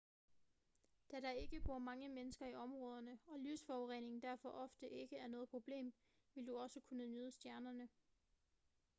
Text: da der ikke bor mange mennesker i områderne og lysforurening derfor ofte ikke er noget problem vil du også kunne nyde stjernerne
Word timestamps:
da 1.11 1.21
der 1.21 1.31
ikke 1.31 1.61
bor 1.65 1.77
mange 1.79 2.09
mennesker 2.09 2.45
i 2.47 2.53
områderne 2.55 3.17
og 3.27 3.39
lysforurening 3.39 4.21
derfor 4.23 4.49
ofte 4.49 4.89
ikke 4.89 5.17
er 5.17 5.27
noget 5.27 5.49
problem 5.49 5.93
vil 6.35 6.47
du 6.47 6.57
også 6.57 6.79
kunne 6.79 7.07
nyde 7.07 7.31
stjernerne 7.31 7.89